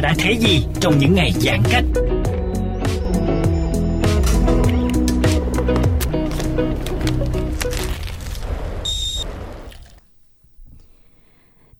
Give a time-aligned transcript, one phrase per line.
[0.00, 1.84] Đã thấy gì trong những ngày giãn cách?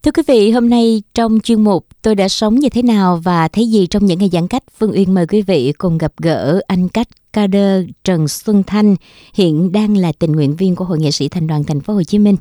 [0.03, 3.49] Thưa quý vị, hôm nay trong chuyên mục Tôi đã sống như thế nào và
[3.49, 6.61] thấy gì trong những ngày giãn cách, Phương Uyên mời quý vị cùng gặp gỡ
[6.67, 8.97] anh cách Kader Trần Xuân Thanh,
[9.35, 12.03] hiện đang là tình nguyện viên của Hội nghệ sĩ Thành đoàn Thành phố Hồ
[12.03, 12.37] Chí Minh.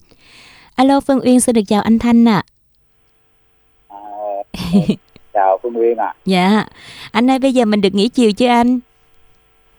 [0.75, 2.43] Alo Phương Uyên xin được chào anh Thanh ạ.
[3.87, 3.97] À,
[5.33, 6.65] chào Phương Nguyên ạ, Dạ,
[7.11, 8.79] anh ơi bây giờ mình được nghỉ chiều chưa anh?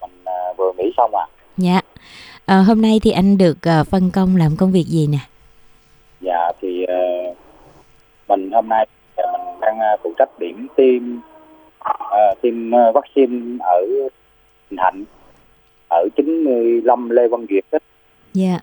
[0.00, 1.26] mình à, vừa nghỉ xong ạ.
[1.56, 1.80] Dạ,
[2.46, 5.18] Ờ, hôm nay thì anh được ờ, phân công làm công việc gì nè?
[6.20, 6.94] Dạ thì ờ,
[8.28, 11.02] mình hôm nay mình đang à, phụ trách điểm tiêm
[12.10, 13.80] ờ, tiêm ờ, vaccine ở
[14.70, 15.04] Bình Thạnh
[15.88, 17.78] ở 95 Lê Văn Duyệt đó.
[18.34, 18.58] Dạ.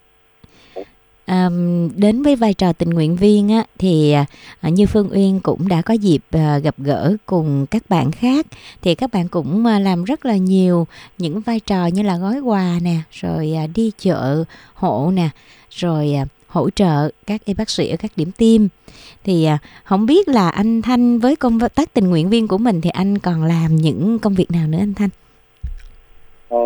[1.28, 1.50] À,
[1.96, 4.12] đến với vai trò tình nguyện viên á, thì
[4.62, 8.46] à, như Phương Uyên cũng đã có dịp à, gặp gỡ cùng các bạn khác
[8.82, 12.40] thì các bạn cũng à, làm rất là nhiều những vai trò như là gói
[12.40, 14.44] quà nè rồi à, đi chợ
[14.74, 15.30] hộ nè
[15.70, 18.62] rồi à, hỗ trợ các y bác sĩ ở các điểm tiêm
[19.24, 22.82] thì à, không biết là anh Thanh với công tác tình nguyện viên của mình
[22.82, 25.10] thì anh còn làm những công việc nào nữa anh Thanh?
[26.50, 26.58] Ờ,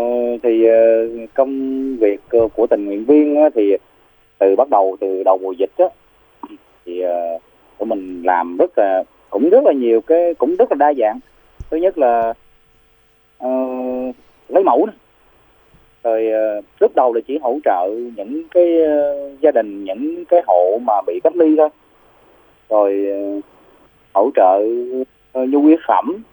[0.43, 3.61] thì ờ, công việc ờ, của tình nguyện viên á, thì
[4.41, 5.85] từ bắt đầu từ đầu mùa dịch á
[6.85, 7.41] thì uh,
[7.78, 11.19] tụi mình làm rất là cũng rất là nhiều cái cũng rất là đa dạng.
[11.69, 12.34] Thứ nhất là
[13.46, 14.16] uh,
[14.47, 14.88] lấy mẫu
[16.03, 16.28] rồi
[16.59, 20.78] uh, lúc đầu là chỉ hỗ trợ những cái uh, gia đình những cái hộ
[20.81, 21.69] mà bị cách ly thôi.
[22.69, 23.44] Rồi uh,
[24.13, 24.59] hỗ trợ
[25.41, 26.23] uh, nhu yếu phẩm.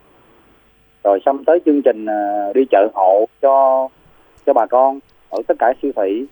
[1.05, 3.89] Rồi xong tới chương trình uh, đi chợ hộ cho
[4.47, 4.99] cho bà con
[5.31, 6.27] ở tất cả siêu thị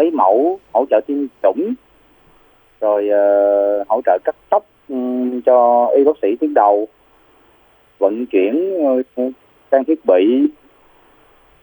[0.00, 1.74] lấy mẫu hỗ trợ tiêm chủng
[2.80, 6.88] rồi ờ, hỗ trợ cắt tóc ừm, cho y bác sĩ tuyến đầu
[7.98, 8.74] vận chuyển
[9.16, 9.22] ờ,
[9.70, 10.46] trang thiết bị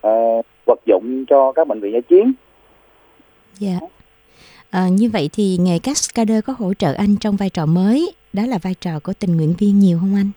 [0.01, 2.33] ờ, vật dụng cho các bệnh viện giải chiến
[3.59, 3.79] Dạ.
[4.69, 8.43] À, như vậy thì nghề cascader có hỗ trợ anh trong vai trò mới, đó
[8.47, 10.29] là vai trò của tình nguyện viên nhiều không anh?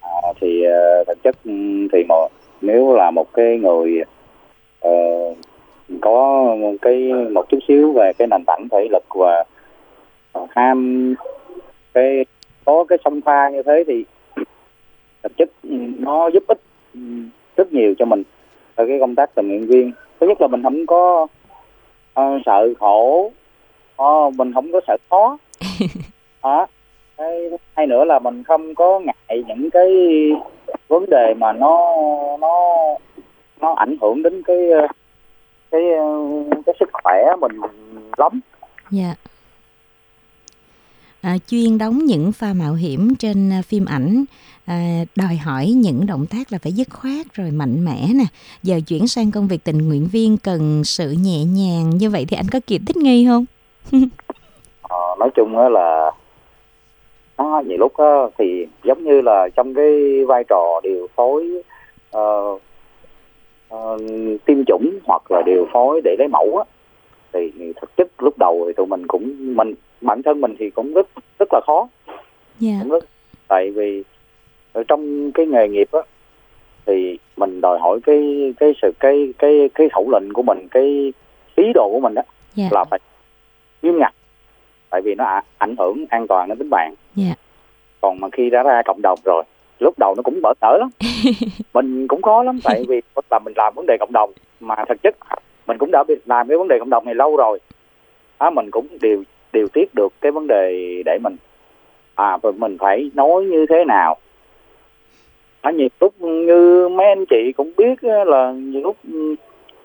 [0.00, 2.28] À, thì ờ, thực chất ừm, thì một
[2.60, 4.00] nếu là một cái người
[4.80, 4.90] ờ,
[6.00, 9.44] có một cái một chút xíu về cái nền tảng thể lực và
[10.50, 11.14] ham.
[11.94, 12.24] Cái
[12.64, 14.04] có cái song pha như thế thì
[15.22, 15.50] thực chất
[15.98, 16.60] nó giúp ích
[17.56, 18.22] rất nhiều cho mình
[18.74, 19.92] ở cái công tác tình nguyện viên.
[20.20, 21.26] Thứ nhất là mình không có
[22.14, 23.32] ờ, sợ khổ.
[23.96, 25.38] Ờ, mình không có sợ khó.
[26.42, 26.66] Đó.
[27.16, 29.90] Cái hai nữa là mình không có ngại những cái
[30.88, 31.96] vấn đề mà nó
[32.40, 32.74] nó
[33.60, 34.58] nó ảnh hưởng đến cái
[35.74, 35.82] cái
[36.66, 37.52] cái sức khỏe mình
[38.16, 38.40] lắm.
[38.90, 39.14] Dạ.
[41.22, 44.24] À, chuyên đóng những pha mạo hiểm trên à, phim ảnh
[44.66, 48.24] à, đòi hỏi những động tác là phải dứt khoát rồi mạnh mẽ nè.
[48.62, 52.36] Giờ chuyển sang công việc tình nguyện viên cần sự nhẹ nhàng như vậy thì
[52.36, 53.44] anh có kịp thích nghi không?
[54.88, 56.10] Ờ, nói chung á là
[57.38, 61.62] nó nhiều lúc á, thì giống như là trong cái vai trò điều phối
[62.10, 62.58] ờ,
[64.44, 66.64] tiêm chủng hoặc là điều phối để lấy mẫu á
[67.32, 70.94] thì thực chất lúc đầu thì tụi mình cũng mình bản thân mình thì cũng
[70.94, 71.08] rất
[71.38, 71.88] rất là khó.
[72.58, 72.72] Dạ.
[72.82, 73.04] Cũng rất
[73.48, 74.02] tại vì
[74.72, 76.00] ở trong cái nghề nghiệp á
[76.86, 81.12] thì mình đòi hỏi cái cái sự cái cái cái khẩu lệnh của mình cái
[81.56, 82.22] ý đồ của mình á
[82.54, 82.68] dạ.
[82.70, 83.00] là phải
[83.82, 84.14] nghiêm ngặt
[84.90, 86.94] tại vì nó ảnh hưởng an toàn đến tính mạng.
[87.14, 87.34] Dạ.
[88.00, 89.42] Còn mà khi đã ra cộng đồng rồi
[89.80, 90.88] lúc đầu nó cũng bỡ ngỡ lắm
[91.74, 93.00] mình cũng khó lắm tại vì
[93.30, 95.16] là mình làm vấn đề cộng đồng mà thực chất
[95.66, 97.58] mình cũng đã làm cái vấn đề cộng đồng này lâu rồi
[98.38, 99.22] á mình cũng điều
[99.52, 101.36] điều tiết được cái vấn đề để mình
[102.14, 104.16] à mình phải nói như thế nào
[105.60, 108.96] ở nhiều lúc như mấy anh chị cũng biết là nhiều lúc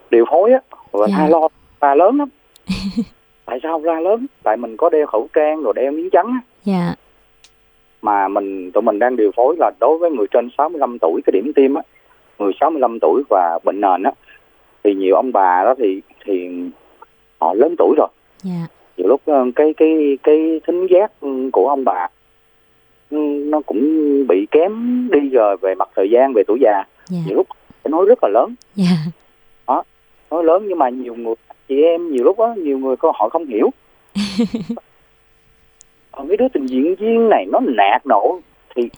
[0.10, 0.60] điều phối á
[0.92, 1.08] và.
[1.08, 1.28] Dạ.
[1.30, 1.48] lo
[1.82, 2.30] ra lớn lắm
[3.46, 6.86] tại sao ra lớn tại mình có đeo khẩu trang rồi đeo miếng trắng dạ
[6.86, 6.98] yeah.
[8.02, 11.32] Mà mình tụi mình đang điều phối là đối với người trên 65 tuổi cái
[11.32, 11.82] điểm tiêm á
[12.40, 14.12] người 65 tuổi và bệnh nền á
[14.84, 16.50] thì nhiều ông bà đó thì thì
[17.40, 18.08] họ lớn tuổi rồi
[18.46, 18.58] yeah.
[18.60, 18.68] Dạ.
[18.98, 21.12] nhiều lúc ờ, cái cái cái thính giác
[21.52, 22.08] của ông bà
[23.10, 23.82] ừ, nó cũng
[24.28, 24.72] bị kém
[25.12, 26.88] đi rồi về mặt thời gian về tuổi già yeah.
[27.06, 27.18] Dạ.
[27.26, 27.48] nhiều lúc
[27.84, 29.00] phải nói rất là lớn yeah.
[29.68, 29.84] đó
[30.32, 31.36] nói lớn nhưng mà nhiều người
[31.68, 33.70] chị em nhiều lúc đó nhiều người có họ không hiểu
[36.12, 38.40] còn cái đứa tình diễn viên này nó nạt nổ.
[38.76, 38.90] Thì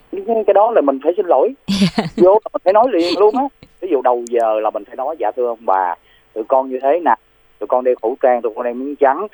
[0.48, 1.54] cái đó là mình phải xin lỗi.
[2.18, 3.44] Vô là mình phải nói liền luôn á.
[3.81, 5.96] Ví dụ đầu giờ là mình phải nói dạ thưa ông bà
[6.34, 7.16] tụi con như thế nè
[7.60, 9.28] tụi con đeo khẩu trang tụi con đeo miếng trắng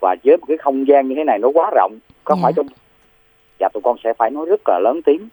[0.00, 2.42] và với một cái không gian như thế này nó quá rộng có yeah.
[2.42, 2.66] phải trong
[3.60, 5.28] dạ tụi con sẽ phải nói rất là lớn tiếng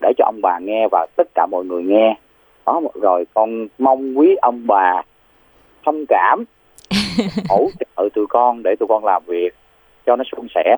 [0.00, 2.16] để cho ông bà nghe và tất cả mọi người nghe.
[2.66, 5.02] Đó rồi con mong quý ông bà
[5.84, 6.44] thông cảm
[7.48, 9.54] hỗ trợ tụi con để tụi con làm việc
[10.06, 10.76] cho nó suôn sẻ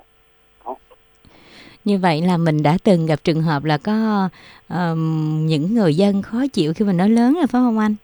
[1.87, 4.29] như vậy là mình đã từng gặp trường hợp là có
[4.69, 7.95] um, những người dân khó chịu khi mình nói lớn rồi phải không anh?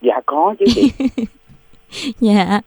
[0.00, 0.90] Dạ có chứ chị.
[2.20, 2.60] Dạ.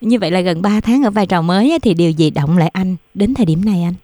[0.00, 2.70] Như vậy là gần 3 tháng ở vai trò mới thì điều gì động lại
[2.72, 3.94] anh đến thời điểm này anh?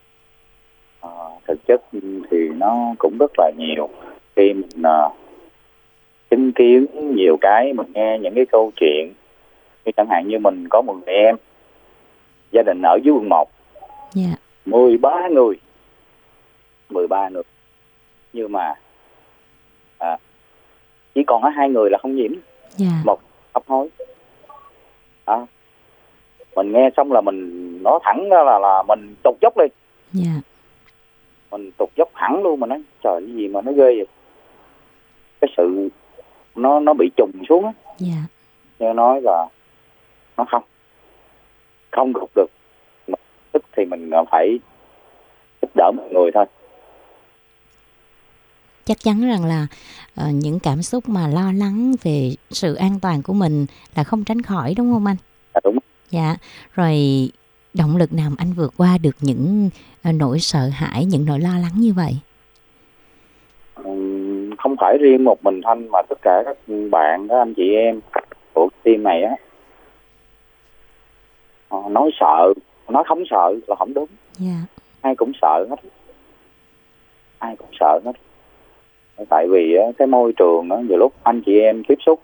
[1.01, 1.11] À,
[1.49, 1.83] thực chất
[2.31, 3.89] thì nó cũng rất là nhiều.
[4.37, 5.13] Khi mình uh,
[6.31, 6.87] chứng kiến
[7.17, 9.13] nhiều cái mình nghe những cái câu chuyện
[9.85, 11.37] như chẳng hạn như mình có một người em
[12.53, 13.51] gia đình ở dưới quận 1
[14.17, 14.41] yeah.
[14.67, 15.57] 13 người
[16.91, 17.43] 13 người
[18.33, 18.75] nhưng mà
[19.99, 20.17] à,
[21.15, 22.33] chỉ còn có hai người là không nhiễm.
[22.81, 22.93] Yeah.
[23.05, 23.21] một
[23.55, 23.89] hấp hối.
[25.25, 25.47] À,
[26.57, 29.65] mình nghe xong là mình nói thẳng ra là là mình tụt dốc đi
[30.25, 30.43] yeah.
[31.51, 34.07] mình tụt dốc hẳn luôn mà nói trời cái gì mà nó ghê vậy?
[35.41, 35.89] Cái sự
[36.55, 37.73] nó nó bị trùng xuống á.
[38.01, 38.23] Yeah.
[38.79, 39.47] như nói là
[40.37, 40.63] nó không
[41.91, 42.51] không gục được.
[43.53, 44.59] Tức thì mình phải
[45.63, 46.45] giúp đỡ mọi người thôi
[48.87, 49.67] chắc chắn rằng là
[50.21, 53.67] uh, những cảm xúc mà lo lắng về sự an toàn của mình
[53.97, 55.17] là không tránh khỏi đúng không anh?
[55.53, 55.79] À, đúng.
[56.11, 56.37] Dạ.
[56.75, 56.97] Rồi
[57.75, 59.71] động lực nào anh vượt qua được những
[60.09, 62.19] uh, nỗi sợ hãi, những nỗi lo lắng như vậy?
[64.59, 66.57] không phải riêng một mình thanh mà tất cả các
[66.91, 68.01] bạn, các anh chị em
[68.55, 69.37] của team này á
[71.89, 72.55] nói sợ,
[72.89, 74.09] nói không sợ là không đúng.
[74.39, 74.57] Dạ.
[75.01, 75.77] Ai cũng sợ hết.
[77.39, 78.13] Ai cũng sợ hết
[79.29, 82.21] tại vì cái môi trường đó, nhiều lúc anh chị em tiếp xúc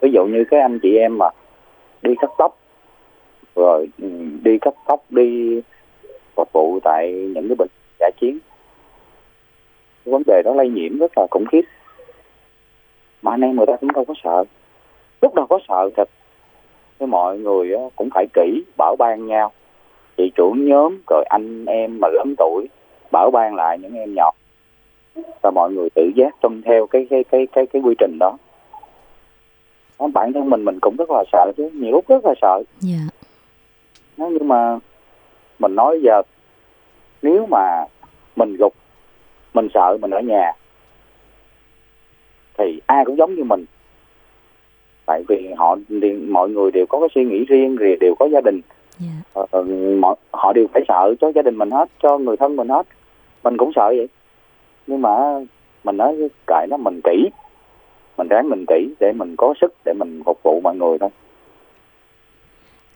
[0.00, 1.26] ví dụ như cái anh chị em mà
[2.02, 2.58] đi cắt tóc
[3.54, 4.08] rồi ừ,
[4.42, 5.60] đi cắt tóc đi
[6.34, 7.68] phục vụ tại những cái bệnh
[8.00, 8.38] giả chiến
[10.04, 11.62] vấn đề đó lây nhiễm rất là khủng khiếp.
[13.22, 14.44] Mà anh em người ta cũng đâu có sợ.
[15.22, 16.08] Lúc đâu có sợ thật
[16.98, 19.52] với mọi người cũng phải kỹ bảo ban nhau.
[20.16, 22.66] Chị trưởng nhóm rồi anh em mà lớn tuổi
[23.12, 24.30] bảo ban lại những em nhỏ
[25.42, 28.36] và mọi người tự giác tuân theo cái cái cái cái cái quy trình đó
[30.12, 33.00] bản thân mình mình cũng rất là sợ chứ nhiều lúc rất là sợ yeah.
[34.16, 34.26] Dạ.
[34.30, 34.78] nhưng mà
[35.58, 36.22] mình nói giờ
[37.22, 37.84] nếu mà
[38.36, 38.74] mình gục
[39.54, 40.52] mình sợ mình ở nhà
[42.58, 43.64] thì ai cũng giống như mình
[45.06, 45.76] tại vì họ
[46.28, 48.60] mọi người đều có cái suy nghĩ riêng rồi đều có gia đình
[49.00, 49.12] yeah.
[49.34, 49.42] Dạ.
[49.50, 49.64] ờ,
[50.32, 52.86] họ đều phải sợ cho gia đình mình hết cho người thân mình hết
[53.44, 54.08] mình cũng sợ vậy
[54.86, 55.10] nhưng mà
[55.84, 57.28] mình nói cài nó mình kỹ.
[58.18, 61.10] Mình ráng mình kỹ để mình có sức để mình phục vụ mọi người thôi.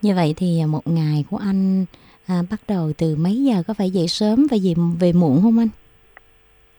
[0.02, 1.84] Như vậy thì một ngày của anh
[2.26, 3.62] à, bắt đầu từ mấy giờ?
[3.68, 5.68] Có phải dậy sớm và về về muộn không anh?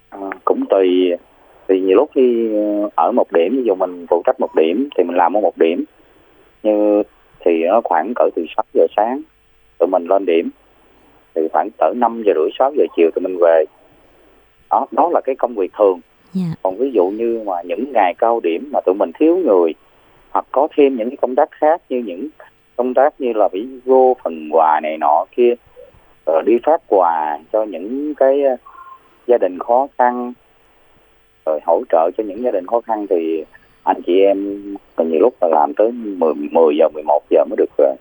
[0.10, 1.12] À, cũng tùy
[1.68, 2.50] thì nhiều lúc khi
[2.96, 3.58] ở một điểm.
[3.58, 5.84] Ví dụ mình phụ trách một điểm thì mình làm ở một điểm.
[6.64, 7.04] Như
[7.40, 9.22] thì nó khoảng cỡ từ 6 giờ sáng
[9.80, 10.50] tụi mình lên điểm.
[11.36, 13.66] Thì khoảng cỡ 5 giờ rưỡi 6 giờ chiều tụi mình về
[14.72, 16.00] đó đó là cái công việc thường
[16.36, 16.48] yeah.
[16.50, 16.56] Dạ.
[16.64, 19.74] còn ví dụ như mà những ngày cao điểm mà tụi mình thiếu người
[20.32, 22.28] hoặc có thêm những cái công tác khác như những
[22.76, 25.54] công tác như là bị vô phần quà này nọ kia
[26.26, 28.56] rồi đi phát quà cho những cái ờ,
[29.28, 30.34] gia đình khó khăn
[31.46, 33.44] rồi hỗ trợ cho những gia đình khó khăn thì
[33.84, 34.64] anh chị em
[34.98, 37.96] nhiều lúc là làm tới 10, 10 giờ 11 giờ mới được rồi.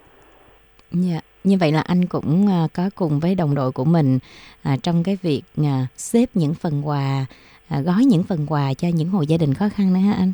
[0.90, 1.20] Dạ.
[1.46, 4.18] Như vậy là anh cũng à, có cùng với đồng đội của mình
[4.62, 7.26] à, trong cái việc à, xếp những phần quà
[7.70, 10.32] gói những phần quà cho những hộ gia đình khó khăn nữa ha anh?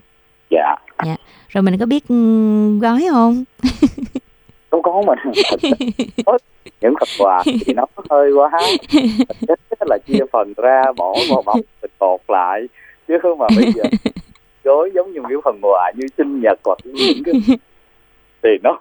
[0.50, 0.76] Dạ.
[1.06, 1.16] Dạ.
[1.48, 3.44] Rồi mình có biết ừ, gói không?
[4.70, 5.18] Không có mình
[6.80, 8.50] những phần quà thì nó hơi quá.
[9.48, 12.60] Rất là chia phần ra bỏ vào bọc mình cột lại.
[13.08, 13.82] Chứ không mà bây giờ
[14.64, 17.34] gói giống như cái phần quà như sinh nhật hoặc những cái
[18.42, 18.78] thì nó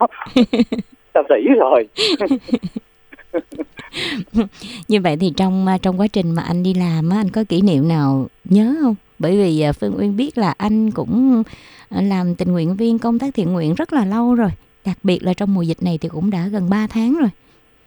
[1.13, 1.87] ta sĩ rồi.
[4.87, 7.43] Như vậy thì trong à, trong quá trình mà anh đi làm á anh có
[7.49, 8.95] kỷ niệm nào nhớ không?
[9.19, 11.43] Bởi vì à, phương uyên biết là anh cũng
[11.89, 14.49] à, làm tình nguyện viên công tác thiện nguyện rất là lâu rồi.
[14.85, 17.29] Đặc biệt là trong mùa dịch này thì cũng đã gần 3 tháng rồi.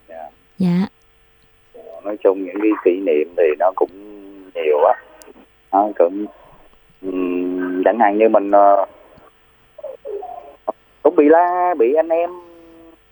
[0.08, 0.30] Dạ.
[0.58, 0.86] dạ.
[2.04, 3.90] Nói chung những cái kỷ niệm thì nó cũng
[4.54, 4.94] nhiều á.
[5.72, 6.26] Nó cũng
[7.02, 8.88] um, chẳng hạn như mình uh,
[11.02, 12.30] cũng bị la bị anh em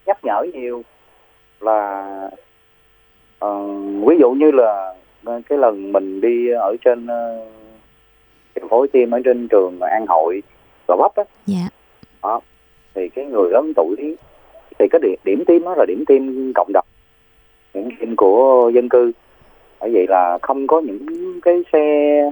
[0.07, 0.83] nhắc nhở nhiều
[1.61, 2.31] là
[3.45, 4.95] uh, ví dụ như là
[5.25, 10.43] cái lần mình đi ở trên uh, phối tim ở trên trường An Hội
[10.89, 11.25] Gò Vấp á.
[11.47, 11.69] Dạ.
[12.23, 12.41] Đó
[12.95, 14.17] thì cái người lớn tuổi
[14.79, 16.85] thì cái điểm, điểm tim đó là điểm tim cộng đồng
[17.75, 19.13] điểm tim của dân cư.
[19.81, 21.81] Bởi vậy là không có những cái xe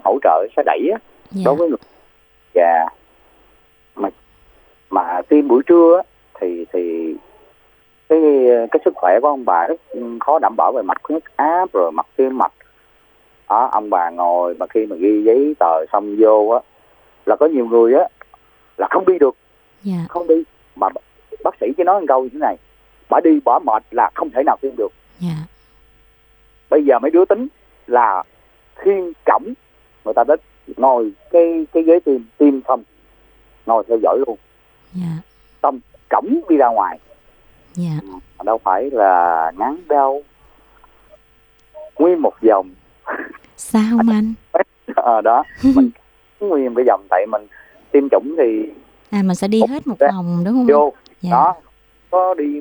[0.05, 0.99] hỗ trợ xe đẩy á
[1.31, 1.43] dạ.
[1.45, 1.79] đối với người.
[2.55, 2.87] Già
[3.95, 4.09] mà
[4.91, 6.03] mà tiêm buổi trưa á,
[6.41, 7.15] thì thì
[8.11, 8.21] cái
[8.71, 9.81] cái sức khỏe của ông bà rất
[10.21, 12.52] khó đảm bảo về mặt huyết áp rồi mặt tim mạch.
[13.49, 16.61] Đó, ông bà ngồi mà khi mà ghi giấy tờ xong vô á
[17.26, 18.05] là có nhiều người á
[18.76, 19.37] là không đi được.
[19.83, 19.97] Dạ.
[20.09, 20.43] Không đi.
[20.76, 20.88] Mà
[21.45, 22.57] bác sĩ chỉ nói một câu như thế này
[23.11, 24.93] bà đi bỏ mệt là không thể nào tiêm được.
[25.19, 25.37] Dạ.
[26.71, 27.49] Bây giờ mấy đứa tính
[27.87, 28.23] là
[28.76, 29.45] khiên cổng
[30.05, 30.40] người ta đến
[30.76, 32.83] ngồi cái cái ghế tiêm tiêm xong
[33.67, 34.37] ngồi theo dõi luôn.
[34.93, 35.11] Dạ.
[35.62, 36.99] Xong cổng đi ra ngoài
[37.75, 37.91] dạ.
[38.39, 40.23] Mà đâu phải là ngắn đâu.
[41.99, 42.71] Nguyên một vòng
[43.57, 44.35] sao không anh?
[44.97, 45.43] Ờ, đó.
[45.75, 45.91] Mình
[46.41, 47.47] nguyên cái vòng tại mình
[47.93, 48.73] tiêm chủng thì
[49.11, 50.93] à mình sẽ đi hết một vòng đúng không vô.
[51.21, 51.31] Dạ.
[51.31, 51.55] Đó.
[52.11, 52.61] Có đi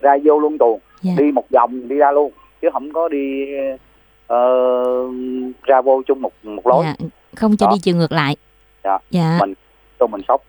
[0.00, 0.80] ra vô luôn tuồng.
[1.02, 1.12] Dạ.
[1.18, 2.32] Đi một vòng đi ra luôn.
[2.62, 3.44] Chứ không có đi
[4.26, 4.38] ờ,
[5.62, 6.84] ra vô chung một một lối.
[6.84, 6.94] Dạ
[7.36, 7.72] không cho Đó.
[7.74, 8.36] đi chiều ngược lại.
[8.84, 8.98] Dạ.
[9.10, 9.36] dạ.
[9.40, 9.54] Mình-
[10.00, 10.42] cho mình sốc.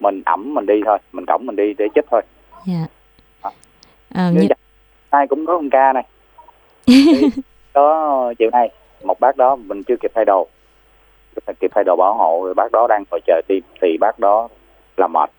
[0.00, 0.98] Mình ẩm mình đi thôi.
[1.12, 2.22] Mình cổng mình đi để chết thôi.
[2.66, 2.86] Dạ.
[4.16, 4.48] Ờ, như
[5.10, 6.04] ai cũng có một ca này.
[7.74, 8.70] Đó chiều nay
[9.02, 10.46] một bác đó mình chưa kịp thay đồ.
[11.36, 14.18] Chưa kịp thay đồ bảo hộ rồi bác đó đang ngồi chờ tim thì bác
[14.18, 14.48] đó
[14.96, 15.30] làm mệt.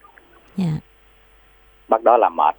[0.55, 0.65] Dạ.
[1.87, 2.55] Bác đó làm mệt.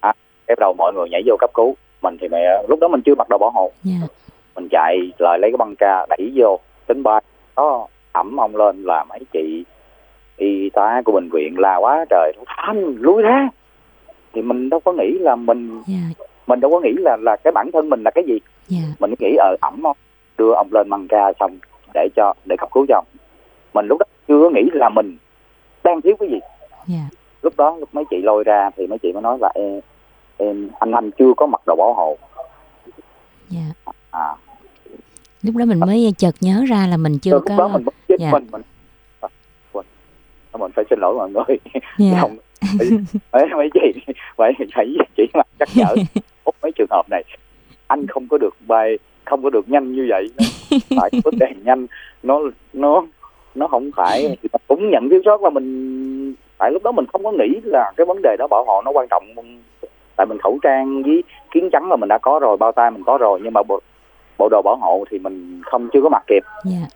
[0.00, 0.12] À,
[0.46, 1.76] cái đầu mọi người nhảy vô cấp cứu.
[2.02, 3.72] Mình thì mẹ lúc đó mình chưa mặc đồ bảo hộ.
[3.82, 4.06] Dạ.
[4.54, 7.20] Mình chạy lại lấy cái băng ca đẩy vô tính ba
[7.56, 9.64] đó ẩm ông lên là mấy chị
[10.36, 13.48] y tá của bệnh viện la quá trời anh lui ra
[14.32, 16.24] thì mình đâu có nghĩ là mình dạ.
[16.46, 18.38] mình đâu có nghĩ là là cái bản thân mình là cái gì.
[18.68, 18.78] Dạ.
[18.98, 19.96] Mình nghĩ ờ ẩm không?
[20.38, 21.58] Đưa ông lên băng ca xong
[21.94, 23.06] để cho để cấp cứu cho ông.
[23.74, 25.16] Mình lúc đó chưa có nghĩ là mình
[25.84, 26.38] đang thiếu cái gì.
[26.86, 27.08] Dạ.
[27.42, 29.80] Lúc đó lúc mấy chị lôi ra thì mấy chị mới nói là em,
[30.36, 32.16] em anh anh chưa có mặc đồ bảo hộ.
[33.48, 33.92] Dạ.
[34.10, 34.34] À.
[35.42, 37.94] Lúc đó mình mới chợt nhớ ra là mình chưa lúc đó có mình mất
[38.08, 38.32] chết dạ.
[38.32, 38.62] mình mình.
[40.58, 41.58] Mình phải xin lỗi mọi người.
[41.98, 42.18] Dạ.
[42.20, 42.36] Không
[43.32, 44.86] mấy mấy chị mấy phải
[45.16, 45.94] chỉ mà chắc nhở
[46.44, 47.24] Út mấy trường hợp này.
[47.86, 50.28] Anh không có được bay không có được nhanh như vậy.
[50.96, 51.86] Phải có đèn nhanh.
[52.22, 52.40] Nó
[52.72, 53.06] nó
[53.54, 54.36] nó không phải
[54.68, 58.06] cũng nhận thiếu sót là mình tại lúc đó mình không có nghĩ là cái
[58.06, 59.24] vấn đề đó bảo hộ nó quan trọng.
[60.16, 63.02] Tại mình khẩu trang với kiến chắn là mình đã có rồi bao tay mình
[63.06, 63.80] có rồi nhưng mà bộ,
[64.38, 66.42] bộ đồ bảo hộ thì mình không chưa có mặc kịp.
[66.64, 66.86] Dạ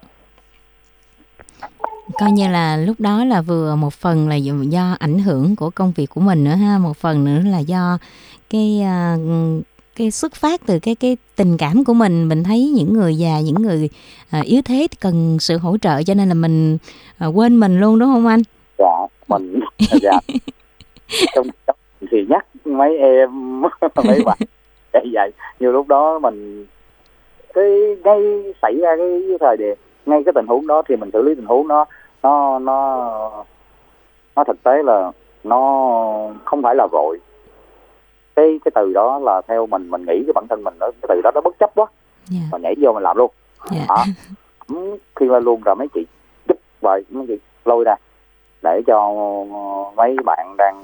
[2.18, 5.70] coi như là lúc đó là vừa một phần là do- do ảnh hưởng của
[5.70, 6.78] công việc của mình nữa ha.
[6.78, 7.98] Một phần nữa là do
[8.50, 9.16] cái à,
[9.96, 12.28] cái xuất phát từ cái cái tình cảm của mình.
[12.28, 13.88] Mình thấy những người già, những người
[14.30, 16.78] à, yếu thế cần sự hỗ trợ, cho nên là mình
[17.18, 18.42] à, quên mình luôn, đúng không anh?
[18.78, 19.60] Dạ mình.
[20.02, 20.20] Dạ.
[21.34, 21.76] Trong trong
[22.10, 23.60] thì nhắc mấy em,
[24.04, 24.38] mấy bạn
[24.92, 26.66] vậy vậy như lúc đó mình,
[27.54, 27.64] cái,
[28.04, 28.20] ngay
[28.62, 29.74] xảy ra cái thời điểm
[30.06, 31.84] ngay cái tình huống đó thì mình xử lý tình huống đó
[32.22, 33.44] nó nó
[34.36, 35.12] nó thực tế là
[35.44, 35.58] nó
[36.44, 37.20] không phải là vội.
[38.36, 41.08] Cái cái từ đó là theo mình mình nghĩ cái bản thân mình đó cái
[41.08, 41.86] từ đó nó bất chấp quá.
[42.26, 42.40] Dạ.
[42.52, 43.30] Mình nhảy vô mình làm luôn.
[43.70, 43.84] Dạ.
[43.88, 44.04] Đó.
[45.16, 46.06] Khi qua luôn rồi mấy chị
[46.48, 47.94] giúp vậy mấy chị lôi ra
[48.62, 49.12] để cho
[49.96, 50.82] mấy bạn đang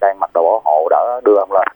[0.00, 1.68] đang mặc đồ bảo hộ đỡ đưa ông lên.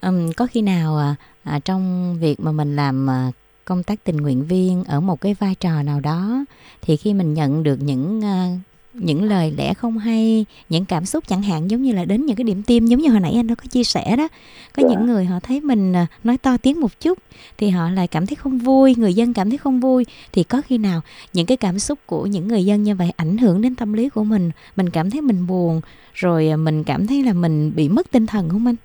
[0.00, 3.30] Ừm, có khi nào à, à, trong việc mà mình làm à,
[3.64, 6.44] công tác tình nguyện viên ở một cái vai trò nào đó
[6.82, 8.48] thì khi mình nhận được những à,
[8.94, 12.36] những lời lẽ không hay những cảm xúc chẳng hạn giống như là đến những
[12.36, 14.28] cái điểm tim giống như hồi nãy anh đã có chia sẻ đó
[14.76, 14.88] có dạ.
[14.88, 17.18] những người họ thấy mình à, nói to tiếng một chút
[17.58, 20.62] thì họ lại cảm thấy không vui người dân cảm thấy không vui thì có
[20.66, 21.00] khi nào
[21.32, 24.08] những cái cảm xúc của những người dân như vậy ảnh hưởng đến tâm lý
[24.08, 25.80] của mình mình cảm thấy mình buồn
[26.14, 28.76] rồi à, mình cảm thấy là mình bị mất tinh thần không anh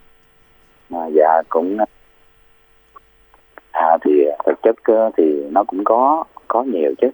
[0.89, 1.77] à, dạ cũng
[3.77, 4.11] à thì
[4.45, 4.75] thực chất
[5.17, 7.07] thì nó cũng có có nhiều chứ.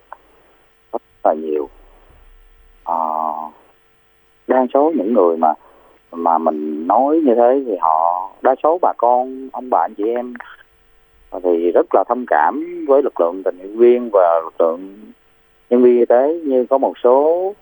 [0.94, 1.70] Rất là nhiều.
[2.84, 2.96] À,
[4.48, 5.54] đa số những người mà
[6.12, 10.04] mà mình nói như thế thì họ đa số bà con ông bà anh chị
[10.04, 10.34] em
[11.44, 14.98] thì rất là thông cảm với lực lượng tình nguyện viên và lực lượng
[15.70, 16.40] nhân viên y tế.
[16.44, 17.54] Như có một số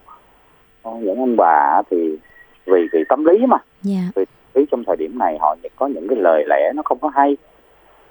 [0.83, 2.17] những ông bà thì
[2.65, 3.57] vì vì tâm lý mà.
[3.85, 4.15] Yeah.
[4.15, 7.11] vì lý trong thời điểm này họ có những cái lời lẽ nó không có
[7.15, 7.37] hay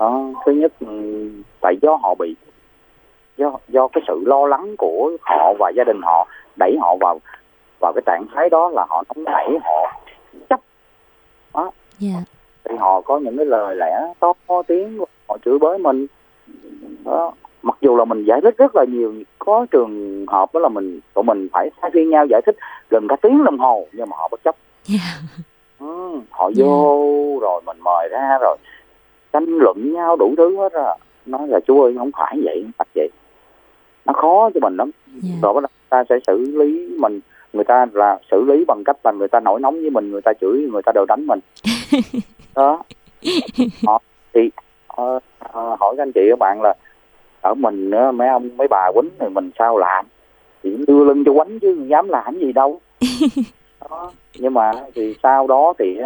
[0.01, 0.73] đó, thứ nhất
[1.61, 2.37] tại do họ bị
[3.37, 6.27] do do cái sự lo lắng của họ và gia đình họ
[6.57, 7.21] đẩy họ vào
[7.81, 10.01] vào cái trạng thái đó là họ nóng nảy họ
[10.51, 10.61] chấp
[11.55, 11.73] đó yeah.
[11.99, 12.19] Dạ.
[12.65, 16.07] thì họ có những cái lời lẽ to tiếng họ chửi bới mình
[17.05, 20.69] đó mặc dù là mình giải thích rất là nhiều có trường hợp đó là
[20.69, 22.57] mình tụi mình phải thay phiên nhau giải thích
[22.91, 24.57] gần cả tiếng đồng hồ nhưng mà họ bất chấp
[24.89, 25.01] yeah.
[25.01, 25.87] Dạ.
[25.87, 26.57] ừ, họ yeah.
[26.57, 26.65] Dạ.
[26.65, 28.57] vô rồi mình mời ra rồi
[29.33, 30.95] tranh luận nhau đủ thứ hết ra
[31.27, 33.09] nói là chú ơi không phải vậy không phải vậy.
[34.07, 34.91] Nó khó cho mình lắm.
[35.23, 35.43] Yeah.
[35.43, 37.21] rồi ta sẽ xử lý mình
[37.53, 40.21] người ta là xử lý bằng cách là người ta nổi nóng với mình người
[40.21, 41.41] ta chửi người ta đều đánh mình.
[42.55, 42.83] Đó.
[43.87, 44.03] Họ
[44.35, 44.51] thì
[45.03, 46.75] uh, uh, hỏi các anh chị các bạn là
[47.41, 50.07] ở mình uh, mấy ông mấy bà quýnh thì mình sao làm?
[50.63, 52.81] Thì đưa lưng cho quánh chứ dám làm gì đâu.
[53.91, 54.11] Đó.
[54.39, 55.99] nhưng mà thì sau đó thì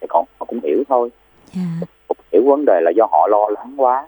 [0.00, 1.10] thì còn họ cũng hiểu thôi
[1.56, 1.88] yeah.
[2.08, 4.06] cũng hiểu vấn đề là do họ lo lắng quá.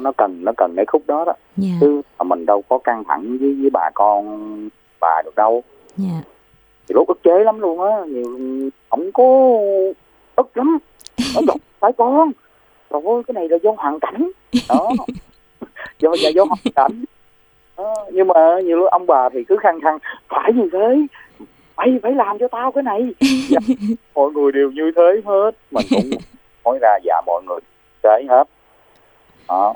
[0.00, 1.32] Nó cần nó cần cái khúc đó đó.
[1.62, 1.76] Yeah.
[1.80, 4.68] chứ mà mình đâu có căng thẳng với với bà con
[5.00, 5.62] bà được đâu.
[5.98, 6.24] Yeah.
[6.88, 8.04] thì lúc ức chế lắm luôn á.
[8.06, 9.24] Nhiều không có
[10.36, 10.78] ức lắm.
[11.34, 12.32] Nó phải con
[12.90, 14.30] rồi cái này là do hoàn cảnh.
[14.68, 14.90] Đó.
[15.98, 17.04] Do là do hoàn cảnh.
[17.76, 17.94] Đó.
[18.12, 21.06] nhưng mà nhiều lúc ông bà thì cứ khăng khăng phải như thế
[21.78, 23.00] mày phải làm cho tao cái này.
[23.48, 23.58] Dạ,
[24.14, 25.50] mọi người đều như thế hết.
[25.70, 26.10] Mình cũng
[26.64, 27.58] nói ra dạ mọi người
[28.02, 28.44] thế hết.
[29.48, 29.74] Đó.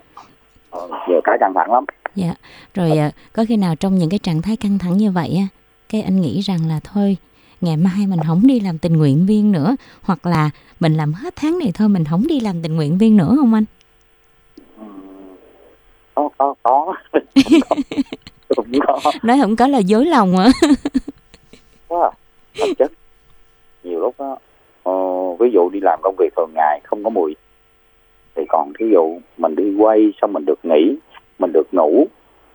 [0.71, 1.85] Ờ, giờ cái căng thẳng lắm.
[2.15, 2.35] Dạ
[2.75, 5.47] rồi à, có khi nào trong những cái trạng thái căng thẳng như vậy á
[5.89, 7.17] cái anh nghĩ rằng là thôi
[7.61, 11.37] ngày mai mình không đi làm tình nguyện viên nữa hoặc là mình làm hết
[11.37, 13.65] tháng này thôi mình không đi làm tình nguyện viên nữa không anh?
[14.79, 14.85] Ừ.
[16.15, 16.95] có có có.
[19.23, 20.49] Nói không có là dối lòng hả
[21.93, 22.67] quá à.
[22.79, 22.93] chất
[23.83, 24.37] nhiều lúc đó
[24.83, 24.93] ờ,
[25.39, 27.37] ví dụ đi làm công việc thường ngày không có mùi
[28.35, 30.97] thì còn thí dụ mình đi quay xong mình được nghỉ
[31.39, 32.07] mình được ngủ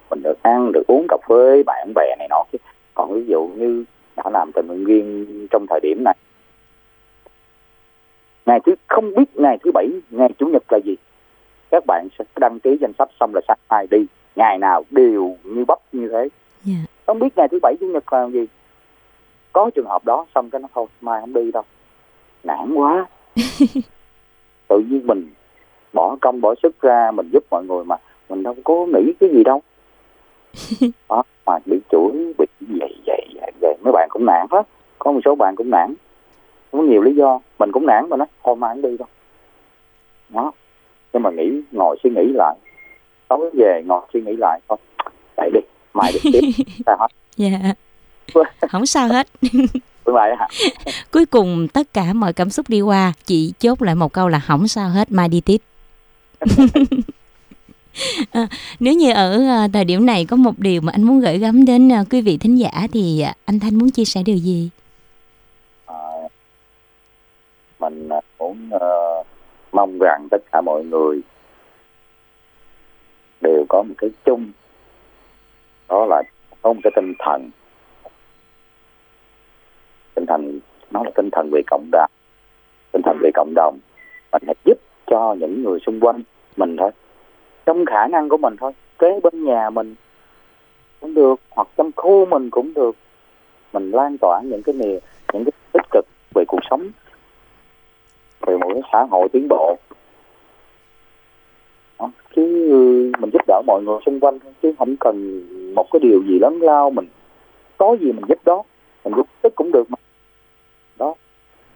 [0.09, 2.57] mình được ăn được uống cà phê bạn bè này nọ chứ
[2.93, 3.83] còn ví dụ như
[4.15, 6.15] đã làm tình nguyện viên trong thời điểm này
[8.45, 10.95] ngày thứ không biết ngày thứ bảy ngày chủ nhật là gì
[11.71, 15.35] các bạn sẽ đăng ký danh sách xong là sáng mai đi ngày nào đều
[15.43, 16.29] như bắp như thế yeah.
[16.65, 16.73] Dạ.
[17.05, 18.45] không biết ngày thứ bảy chủ nhật là gì
[19.57, 21.63] có trường hợp đó xong cái nó thôi mai không đi đâu.
[22.43, 23.05] Nản quá.
[24.67, 25.31] Tự nhiên mình
[25.93, 27.95] bỏ công bỏ sức ra mình giúp mọi người mà
[28.29, 29.61] mình đâu có nghĩ cái gì đâu.
[31.09, 32.45] Đó mà bị chửi bị
[32.79, 34.63] vậy vậy vậy mấy bạn cũng nản hết
[34.99, 35.93] có một số bạn cũng nản.
[36.71, 37.39] Có nhiều lý do.
[37.59, 39.07] Mình cũng nản mà nó thôi mai không đi đâu.
[40.29, 40.51] Đó.
[41.13, 42.55] Nhưng mà nghĩ ngồi suy nghĩ lại.
[43.27, 44.77] Tối về ngồi suy nghĩ lại thôi.
[45.35, 45.59] Tại đi
[45.93, 46.41] mai được tiếp.
[46.85, 47.07] Sao hết?
[47.37, 47.73] Dạ
[48.71, 49.27] không sao hết.
[51.11, 54.39] Cuối cùng tất cả mọi cảm xúc đi qua chị chốt lại một câu là
[54.39, 55.57] không sao hết mai đi tiếp.
[58.31, 58.47] À,
[58.79, 61.65] nếu như ở à, thời điểm này có một điều mà anh muốn gửi gắm
[61.65, 64.69] đến à, quý vị thính giả thì anh Thanh muốn chia sẻ điều gì?
[65.85, 65.95] À,
[67.79, 68.09] mình
[68.39, 69.27] muốn uh,
[69.71, 71.21] mong rằng tất cả mọi người
[73.41, 74.51] đều có một cái chung.
[75.89, 76.23] Đó là
[76.61, 77.49] có một cái tinh thần
[80.17, 80.59] tinh thần
[80.97, 82.11] nó là tinh thần về cộng đồng.
[82.91, 83.79] Tinh thần về cộng đồng.
[84.31, 86.21] Mình hãy giúp cho những người xung quanh
[86.57, 86.91] mình thôi.
[87.65, 88.71] Trong khả năng của mình thôi.
[88.99, 89.95] Kế bên nhà mình
[90.99, 92.95] cũng được, hoặc trong khu mình cũng được.
[93.73, 94.99] Mình lan tỏa những cái niềm,
[95.33, 96.05] những cái tích cực
[96.35, 96.89] về cuộc sống,
[98.41, 99.77] về một cái xã hội tiến bộ.
[102.35, 102.43] Chứ
[103.19, 105.43] mình giúp đỡ mọi người xung quanh chứ không cần
[105.75, 107.07] một cái điều gì lớn lao mình.
[107.77, 108.63] Có gì mình giúp đó,
[109.03, 109.95] mình giúp tức cũng được mà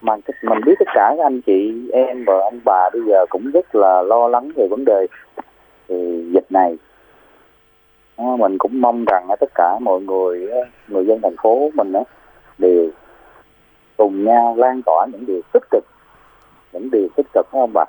[0.02, 3.50] mà mình biết tất cả các anh chị em và ông bà bây giờ cũng
[3.50, 5.06] rất là lo lắng về vấn đề
[6.32, 6.76] dịch này.
[8.38, 12.02] Mình cũng mong rằng tất cả mọi người ờ, người dân thành phố mình ờ,
[12.58, 12.90] đều
[13.96, 15.84] cùng nhau lan tỏa những điều tích cực
[16.72, 17.84] những điều tích cực không bà?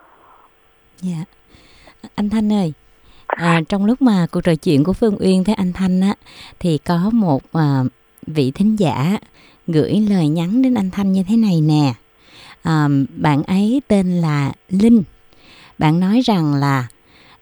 [1.01, 1.17] Dạ.
[2.15, 2.73] Anh thanh ơi
[3.27, 6.13] à, trong lúc mà cuộc trò chuyện của phương uyên với anh thanh á
[6.59, 7.83] thì có một à,
[8.27, 9.17] vị thính giả
[9.67, 11.93] gửi lời nhắn đến anh thanh như thế này nè
[12.65, 15.03] um, bạn ấy tên là linh.
[15.77, 16.87] Bạn nói rằng là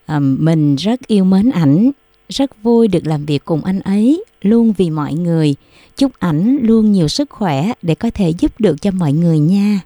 [0.07, 1.91] um, mình rất yêu mến ảnh
[2.29, 5.55] rất vui được làm việc cùng anh ấy luôn vì mọi người.
[5.95, 9.79] Chúc ảnh luôn nhiều sức khỏe để có thể giúp được cho mọi người nha.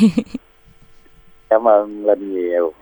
[1.50, 2.72] Cảm ơn linh nhiều.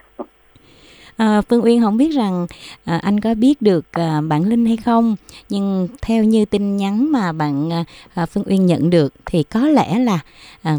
[1.17, 2.47] À, Phương Uyên không biết rằng
[2.85, 5.17] à, anh có biết được à, bạn Linh hay không
[5.49, 7.71] nhưng theo như tin nhắn mà bạn
[8.15, 10.19] à, Phương Uyên nhận được thì có lẽ là
[10.63, 10.77] à,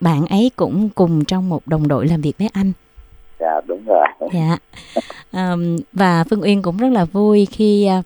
[0.00, 2.72] bạn ấy cũng cùng trong một đồng đội làm việc với anh.
[3.40, 4.06] Dạ đúng rồi.
[4.34, 4.56] Dạ.
[5.30, 5.56] À,
[5.92, 8.02] và Phương Uyên cũng rất là vui khi à,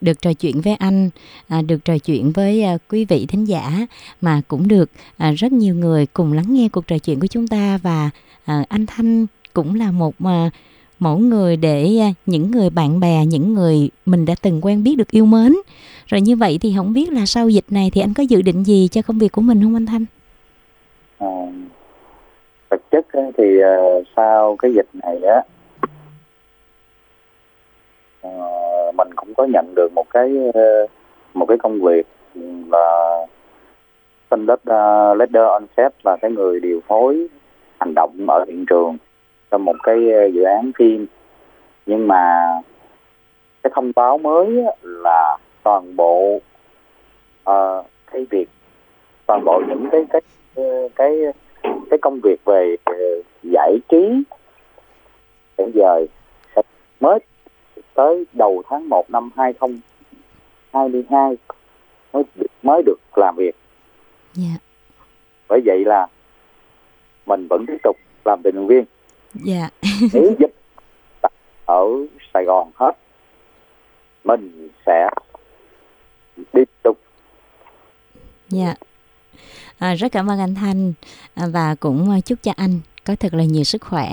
[0.00, 1.10] được trò chuyện với anh,
[1.48, 3.86] à, được trò chuyện với à, quý vị thính giả
[4.20, 7.46] mà cũng được à, rất nhiều người cùng lắng nghe cuộc trò chuyện của chúng
[7.46, 8.10] ta và
[8.44, 10.50] à, anh Thanh cũng là một mà
[10.98, 14.94] mẫu người để à, những người bạn bè những người mình đã từng quen biết
[14.98, 15.52] được yêu mến.
[16.06, 18.64] Rồi như vậy thì không biết là sau dịch này thì anh có dự định
[18.64, 20.04] gì cho công việc của mình không anh thanh?
[21.18, 21.28] À,
[22.70, 23.06] thực chất
[23.38, 25.42] thì uh, sau cái dịch này á
[28.28, 30.90] uh, mình cũng có nhận được một cái uh,
[31.34, 32.06] một cái công việc
[32.68, 33.16] là
[34.28, 37.26] phân đất uh, leader on set là cái người điều phối
[37.80, 38.96] hành động ở hiện trường
[39.50, 41.06] trong một cái ờ, dự án phim
[41.86, 42.46] nhưng mà
[43.62, 46.40] cái thông báo mới là toàn bộ
[47.50, 48.48] uh, cái việc
[49.26, 50.20] toàn bộ những cái cái
[50.54, 51.18] ờ, cái
[51.90, 52.76] cái công việc về
[53.42, 54.22] giải trí
[55.58, 56.06] hiện giờ
[56.56, 56.62] sẽ
[57.00, 57.18] mới
[57.94, 61.36] tới đầu tháng 1 năm 2022
[62.12, 62.24] mới
[62.62, 63.56] mới được làm việc.
[64.38, 64.50] Yeah.
[64.50, 64.56] Dạ.
[65.48, 66.06] Bởi vậy là
[67.26, 68.84] mình vẫn tiếp tục làm tình nguyện viên
[69.44, 69.68] dạ.
[70.12, 70.54] Nếu dịch
[71.64, 71.84] ở
[72.34, 72.92] Sài Gòn hết.
[74.24, 75.08] Mình sẽ
[76.52, 76.98] tiếp tục.
[78.48, 78.74] Dạ.
[79.78, 80.92] À, rất cảm ơn anh Thanh.
[81.34, 84.10] À, và cũng à, chúc cho anh có thật là nhiều sức khỏe,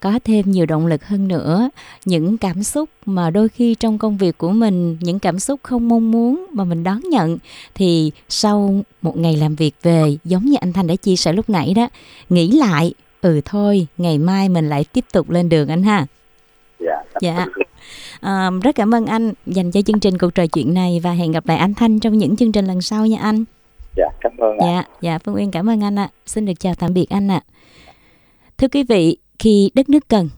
[0.00, 1.70] có thêm nhiều động lực hơn nữa.
[2.04, 5.88] Những cảm xúc mà đôi khi trong công việc của mình, những cảm xúc không
[5.88, 7.38] mong muốn mà mình đón nhận
[7.74, 11.50] thì sau một ngày làm việc về, giống như anh Thanh đã chia sẻ lúc
[11.50, 11.88] nãy đó,
[12.28, 16.06] nghĩ lại ừ thôi ngày mai mình lại tiếp tục lên đường anh ha.
[16.80, 17.46] Dạ dạ.
[18.20, 21.32] à, rất cảm ơn anh dành cho chương trình cuộc trò chuyện này và hẹn
[21.32, 23.44] gặp lại anh thanh trong những chương trình lần sau nha anh.
[23.96, 24.88] Dạ cảm ơn dạ ạ.
[25.00, 26.08] dạ phương uyên cảm ơn anh ạ.
[26.26, 27.40] Xin được chào tạm biệt anh ạ.
[28.58, 30.28] Thưa quý vị khi đất nước cần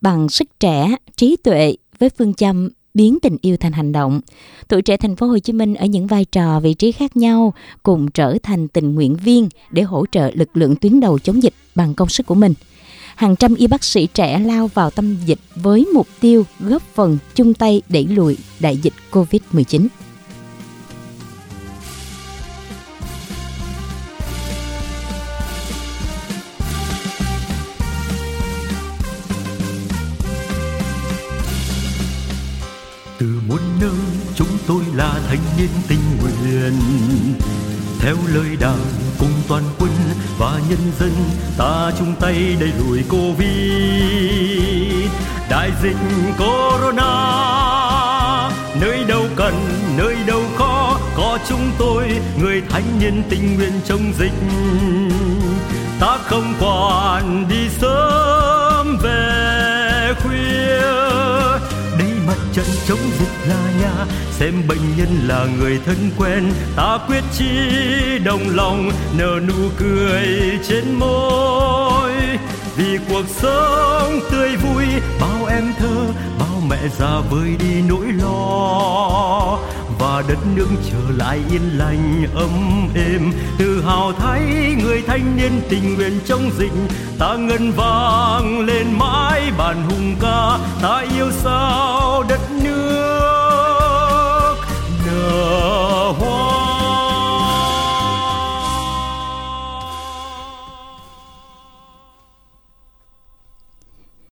[0.00, 4.20] bằng sức trẻ trí tuệ với phương châm biến tình yêu thành hành động.
[4.68, 7.54] Tuổi trẻ thành phố Hồ Chí Minh ở những vai trò, vị trí khác nhau
[7.82, 11.54] cùng trở thành tình nguyện viên để hỗ trợ lực lượng tuyến đầu chống dịch
[11.74, 12.54] bằng công sức của mình.
[13.16, 17.18] Hàng trăm y bác sĩ trẻ lao vào tâm dịch với mục tiêu góp phần
[17.34, 19.86] chung tay đẩy lùi đại dịch Covid-19.
[35.66, 36.74] Thanh tình nguyện.
[38.00, 38.84] Theo lời đảng
[39.18, 39.90] cùng toàn quân
[40.38, 41.12] và nhân dân,
[41.58, 43.50] ta chung tay đẩy lùi covid.
[45.50, 45.96] Đại dịch
[46.38, 47.02] corona,
[48.80, 49.54] nơi đâu cần,
[49.96, 54.34] nơi đâu khó, có chúng tôi, người thanh niên tình nguyện chống dịch.
[56.00, 58.55] Ta không quản đi sớm.
[62.88, 64.06] Chống dịch là nhà.
[64.30, 67.48] Xem bệnh nhân là người thân quen, ta quyết chí
[68.24, 70.26] đồng lòng nở nụ cười
[70.68, 72.12] trên môi.
[72.76, 74.84] Vì cuộc sống tươi vui,
[75.20, 76.06] bao em thơ,
[76.38, 79.58] bao mẹ già vơi đi nỗi lo.
[79.98, 83.32] Và đất nước trở lại yên lành, ấm êm.
[83.58, 84.40] Tự hào thấy
[84.82, 86.72] người thanh niên tình nguyện chống dịch.
[87.18, 90.58] Ta ngân vang lên mãi bản hùng ca.
[90.82, 92.35] Ta yêu sao đất